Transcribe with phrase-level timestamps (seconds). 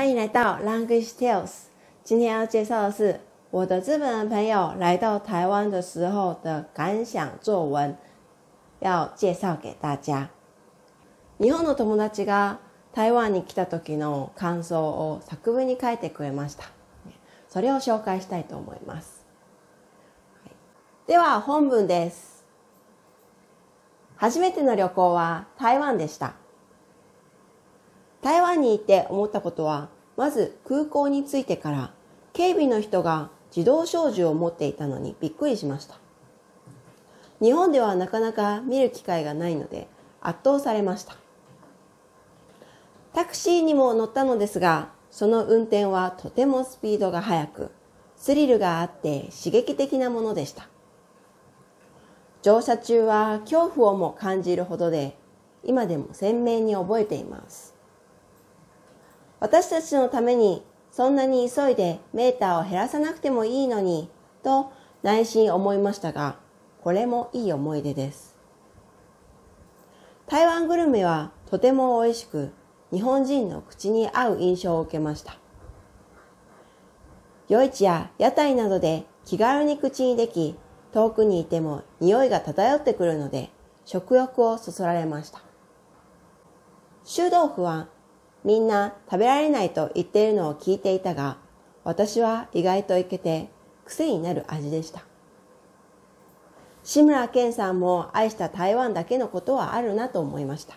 [0.00, 1.64] 欢迎来到 Language Tales。
[2.02, 3.20] 今天要介绍的是
[3.50, 7.94] 我的日本人朋友来到台湾的时候的感想作文，
[8.78, 10.30] 要介绍给大家。
[11.36, 12.60] 日本の友達が
[12.94, 16.64] 台湾に来た時の感想を作文に書いてくれました。
[17.50, 19.26] それを紹介したいと思います。
[21.06, 22.46] では本文です。
[24.16, 26.39] 初めての旅行は台湾でした。
[28.22, 31.94] 台湾に行って思ったことは、まず空港に着いてから
[32.32, 35.96] 警備の人が自動小銃を持っていたのにびっくりしました。
[37.40, 39.88] 日本ではなかなか見る機会がないので
[40.20, 41.16] 圧倒されました。
[43.14, 47.70] タクシーにも乗ったのですが、その運転はとてもスピードが速く、
[48.16, 50.68] スリルがあって刺激的なものでした。
[52.42, 55.16] 乗車中は恐怖をも感じるほどで、
[55.64, 57.69] 今でも鮮明に覚えています。
[59.40, 64.10] 私たちのためにそんなに急いでメーターを減らさなくてもいいのに
[64.42, 64.70] と
[65.02, 66.36] 内心思いましたが、
[66.82, 68.38] これもいい思い出です。
[70.26, 72.52] 台湾グルメはとても美味しく、
[72.92, 75.38] 日本人の口に合う印象を受けました。
[77.48, 80.56] 夜市や屋台などで気軽に口にでき、
[80.92, 83.50] 遠くにいても匂いが漂ってくるので
[83.84, 85.40] 食欲をそそられました。
[87.04, 87.88] 臭豆腐は
[88.44, 91.36] みんな食べられないと言っているのを聞いていたが、
[91.84, 93.48] 私は意外といけて
[93.84, 95.02] 癖になる味でした。
[96.82, 100.76] 志村けんさんも愛した台湾だけのことはあるなと思いました。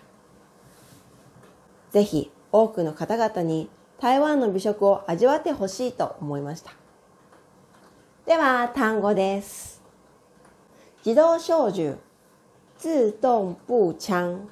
[1.92, 3.68] ぜひ多くの方々に
[4.00, 6.72] 台湾の美食を味わってほしいと思いました。
[8.26, 9.82] では単語です。
[11.04, 11.96] 自動小銃、
[12.76, 14.48] 自動步槍。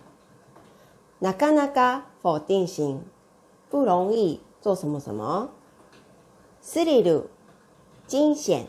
[1.22, 3.04] なかなか否定型，
[3.70, 5.50] 不容易做什么什么？
[6.60, 7.30] スリル、
[8.08, 8.66] 惊险、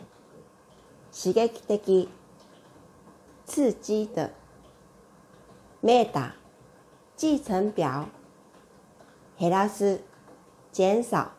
[1.11, 2.07] 刺激的、
[3.47, 4.29] 刺激的。
[5.81, 6.35] メータ、
[7.17, 8.07] 计程表。
[9.39, 10.01] 減らす、
[10.71, 11.31] 減少。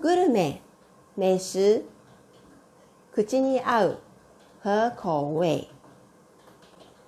[0.00, 0.62] グルメ、
[1.16, 1.84] 美食。
[3.12, 3.98] 口に合う、
[4.62, 5.68] 合口味。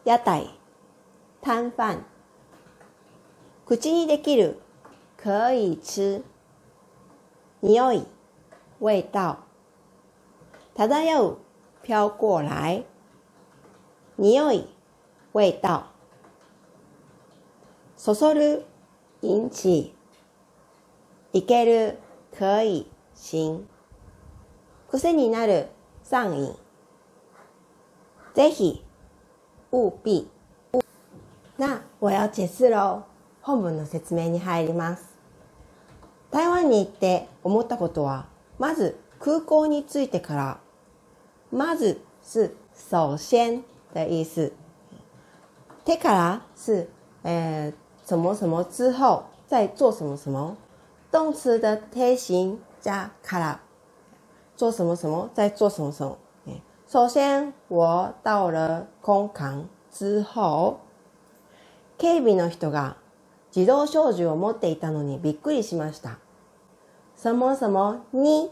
[0.04, 0.58] 屋台、
[1.40, 2.04] 摊贩。
[3.66, 4.60] 口にできる、
[5.16, 6.22] 可以吃。
[7.62, 8.06] 匂い、
[8.78, 9.38] 味道。
[10.74, 11.38] 漂う、
[11.82, 12.84] 飘过来。
[14.18, 14.68] 匂い、
[15.32, 15.84] 味道。
[17.96, 18.66] そそる、
[19.22, 19.94] 引起。
[21.32, 21.98] いける、
[22.38, 23.64] 可以、行。
[24.90, 25.70] 癖になる、
[26.04, 26.54] 上瘾。
[28.34, 28.84] ぜひ、
[29.72, 30.28] 务必。
[31.56, 33.13] 那我要解释喽。
[33.46, 35.18] 本文の説明に入ります。
[36.30, 38.26] 台湾に行って思ったことは、
[38.58, 40.60] まず空港に着いてから、
[41.52, 43.62] まず是首先
[43.92, 44.50] 的意思。
[45.84, 46.88] てから是、
[47.22, 47.70] 呃、
[48.06, 50.56] 什么什么之后再做什么什么。
[51.12, 53.60] 动词的贴形加から
[54.56, 56.16] 做什么什么再做什么什么。
[56.88, 60.78] 首先我到了空港之后、
[61.98, 63.03] 警備の人が
[63.54, 66.18] 自動小銃を持っていたのにびっくりしました。
[67.16, 68.50] 什么什么に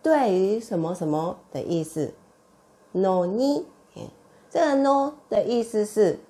[0.00, 2.12] 对于什么什么的意思？
[2.94, 3.64] のに，
[4.48, 6.20] 这个 no 的意思是，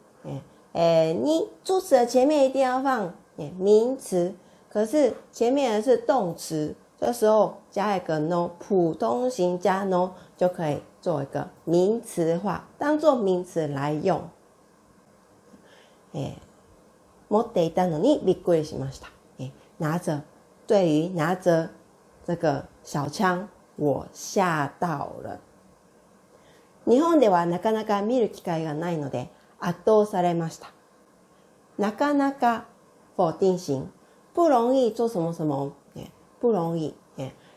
[0.72, 3.12] 诶，你助词的前面一定要放
[3.58, 4.32] 名词，
[4.70, 14.22] 可是前面的是动词，这时候加一个 no，普通型加 no 就可以做一个名词化，当做名词来用。
[16.12, 16.38] 诶。
[17.31, 19.09] 持っていたのにびっくりしました。
[19.79, 20.21] 拿着，
[20.65, 21.69] 对于拿着
[22.25, 25.39] 这个小枪，我吓到了。
[26.85, 29.29] 日本ではなかなか見る機会がないので
[29.59, 30.71] 圧倒されました。
[31.77, 32.65] なかなか
[33.15, 33.91] 否定型，
[34.33, 35.73] 不容易做什么什么，
[36.39, 36.95] 不容易，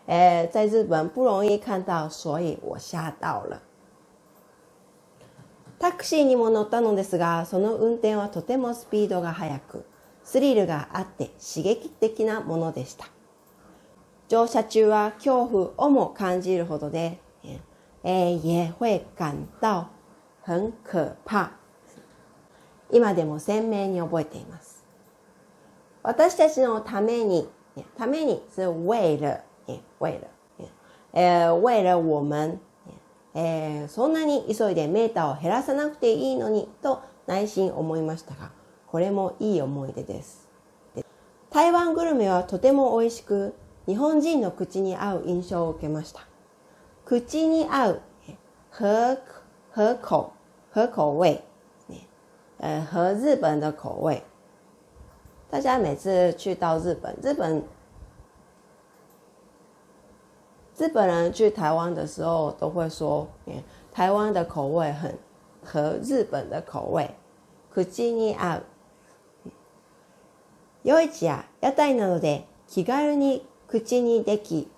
[0.06, 3.62] 诶，在日本不容易看到，所以我吓到了。
[5.80, 9.86] タクシーにも乗ったのですが、その運転はとてもスピードが速く、
[10.24, 13.07] スリルがあって刺激的なものでした。
[14.27, 17.19] 乗車中は恐怖をも感じるほどで、
[18.04, 19.88] え、也会感到
[20.44, 21.51] 很可怕。
[22.92, 24.86] 今でも鮮明に覚えています。
[26.04, 27.50] 私たちのために、
[27.98, 29.42] ために是为了、
[30.00, 30.28] 为了、
[31.13, 32.60] えー、为了我们、
[33.35, 38.51] えー、そんなに急いでメーターを減らさなくていいのにと内心思いましたが、
[38.87, 40.47] これもいい思い出です。
[41.51, 43.53] 台湾グルメはとても美味しく、
[43.87, 46.21] 日本人の口に合う印象を受けました。
[47.03, 48.01] 口に合う、
[48.71, 49.17] 合
[49.73, 50.33] 合口
[50.73, 51.41] 合口味，
[52.59, 54.23] 呃，和日本的口味。
[55.51, 57.63] 大家每次去到日本，日本
[60.76, 63.26] 日本人去台湾的时候都会说，
[63.93, 65.19] 台湾的口味很
[65.62, 67.11] 和日本的口味。
[67.72, 68.62] 口に合う。
[70.82, 74.69] 良いちや屋台などで気軽に口にでき、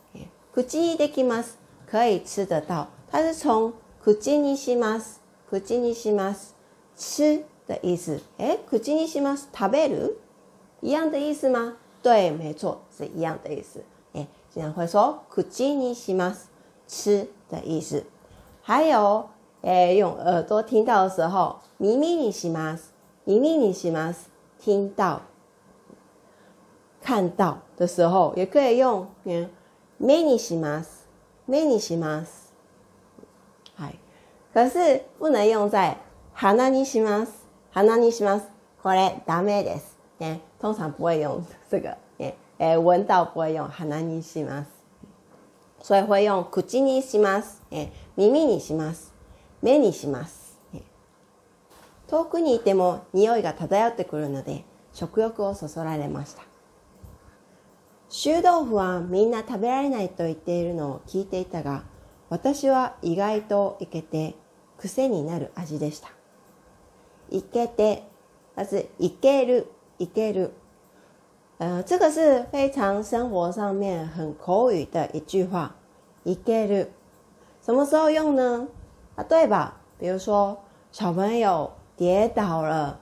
[0.53, 1.59] 口にできます。
[1.87, 2.89] 可以吃得到。
[3.11, 3.73] 它是从
[4.03, 5.21] 口にします。
[5.49, 6.55] 口にします。
[6.97, 8.19] 吃的意思。
[8.39, 9.49] 哎，口にします。
[9.55, 10.19] 食べる
[10.81, 11.77] 一样的意思吗？
[12.03, 13.85] 对，没错，是一样的意思。
[14.13, 16.51] 哎， 经常会说口にします。
[16.87, 18.05] 吃的意思。
[18.63, 19.29] 还有，
[19.63, 22.93] 哎，用耳朵听到的时候，耳にします。
[23.27, 24.29] 耳にします。
[24.59, 25.21] 听到。
[27.03, 29.49] 看到的时候也可以用嗯，
[29.99, 31.09] 目にします。
[31.47, 32.53] 目にします。
[33.75, 33.99] はい。
[34.53, 35.97] 可是不能用在
[36.35, 37.33] 鼻にします。
[37.73, 38.47] 鼻にします。
[38.83, 39.97] これダメです。
[40.19, 41.97] ね、通常不会用这个。
[42.60, 44.72] ね、え闻到不会用鼻にします。
[45.82, 47.62] 所以会用口にします。
[47.72, 49.14] え耳にします。
[49.62, 50.48] 目にします。
[52.08, 54.64] 遠くにいても匂いが漂ってくるので
[54.94, 56.44] 食欲をそそられました。
[58.10, 61.84] 臭豆腐はみんな食べられないと言っているのを聞いていたが、
[62.30, 64.36] 私は意外といけて
[64.78, 66.10] 癖になる味でした。
[67.30, 68.04] いけて、
[68.56, 69.68] まずいける、
[70.00, 70.54] いける。
[71.59, 75.75] 呃，这个是非常生活上面很口语的一句话。
[76.25, 76.89] いける。
[77.61, 78.69] 什么时候用呢？
[79.17, 79.75] 啊，对吧？
[79.99, 80.57] 比如说
[80.91, 82.99] 小朋友跌倒了，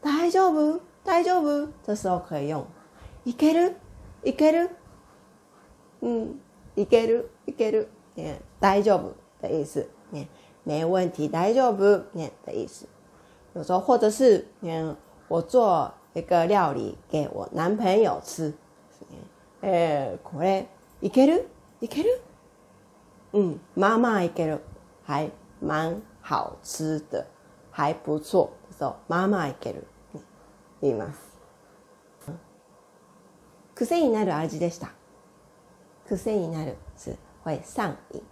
[0.00, 0.80] 大丈夫？
[1.04, 1.68] 大丈夫？
[1.82, 2.66] 这时候可以用
[3.24, 3.74] いける。
[4.22, 4.70] いける
[6.00, 6.40] うん、
[6.74, 10.26] いける、いける、ね、大丈夫的意思，ね、
[10.64, 12.86] 没问题，大丈夫，ね、的意思。
[13.54, 14.96] 有时候或者是，嗯，
[15.28, 18.52] 我做 一个料理给我男朋友吃，
[19.62, 20.66] えこれ
[21.00, 21.48] いける、
[21.80, 22.20] いける？
[23.32, 24.60] 嗯，妈妈いける，
[25.04, 25.30] 还
[25.62, 27.26] 蛮好吃的，
[27.70, 28.50] 还不错。
[28.76, 29.86] 时候妈妈いける、
[30.80, 31.20] 言います。
[33.74, 34.90] 癖になる味でした。
[36.06, 38.22] 癖になる是会上瘾。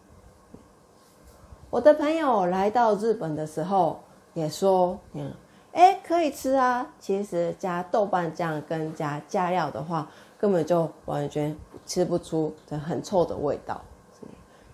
[1.70, 4.00] 我的朋友来到日本的时候
[4.34, 5.34] 也说，嗯，
[5.71, 6.87] 哎，可以吃啊。
[6.99, 10.07] 其实加豆瓣酱跟加加料的话，
[10.37, 11.55] 根本就完全
[11.85, 13.81] 吃不出的很臭的味道。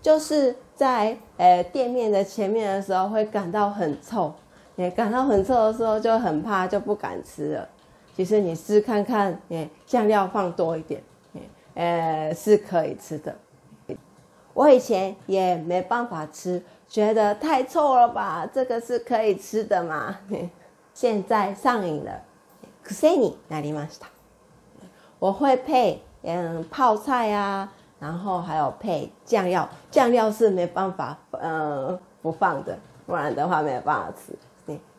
[0.00, 4.32] 就是在呃店面的前面的时候会感到很臭，
[4.76, 7.68] 也感到很臭的时候就很怕，就不敢吃了。
[8.14, 11.02] 其实你试看看，哎，酱料放多一点，
[11.74, 13.34] 呃，是可以吃的。
[14.54, 18.48] 我以前也没办法吃，觉得太臭了吧？
[18.50, 20.16] 这个是可以吃的嘛？
[20.95, 22.21] 现在上瘾了。
[22.83, 24.07] 可是你哪里ました？
[25.19, 27.69] 我会配嗯泡菜啊，
[27.99, 34.35] 然后还有配酱料，酱料是没办法嗯不放的，不然的话没有办法吃。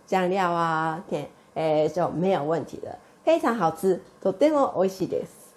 [0.06, 2.98] 酱料啊，甜诶就没有问题的。
[3.24, 4.00] 非常好吃。
[4.20, 5.54] とても美味しいです。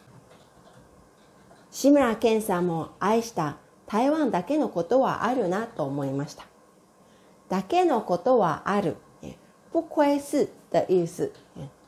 [1.72, 6.46] 志村けんさんも愛した台湾だけのことはあるなと思いました。
[7.50, 8.98] だけのことはある。
[9.73, 11.31] 不亏是的意思。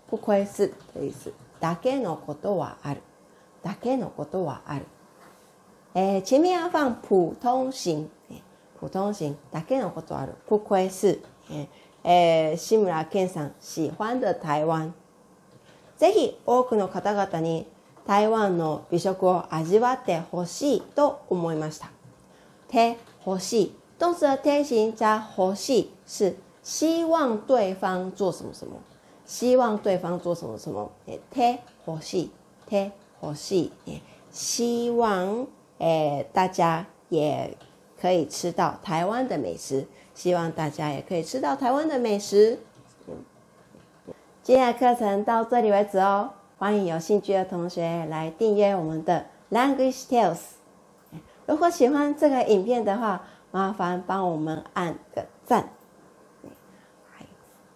[0.08, 1.32] 不亏是的意思。
[1.60, 3.00] だけのことはある。
[3.62, 4.86] だけのことはある。
[5.94, 8.08] え前面要放普通型。
[8.80, 9.36] 普通型。
[9.50, 10.34] だけのことある。
[10.48, 11.20] 不亏是。
[12.04, 14.92] え志村けんさん喜欢的台湾。
[15.98, 17.66] ぜひ多くの方々に
[18.06, 21.90] 台湾の美食を味わってほしいと思いました。
[22.68, 23.76] て、欲しい。
[23.98, 28.75] 动词的贴形加欲しい是希望对方做什么什么，
[29.25, 30.91] 希望对方做什么什么。
[31.33, 32.29] て、欲しい。
[32.69, 32.91] て、
[33.21, 34.01] 欲しい。
[34.31, 35.47] 希望
[35.79, 37.57] 诶大家也
[37.99, 42.59] 可以吃到台湾的美食，希望大家也可以吃到台湾的美食。
[44.43, 50.39] 今天的课程到这里为止哦，欢迎有兴趣的同学来订阅我们的 Language Tales。
[51.45, 55.69] 如果喜欢这个影片的话，麻烦帮我们按个赞。